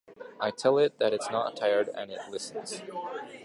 [0.39, 2.81] I tell it that it's not tired and it listens.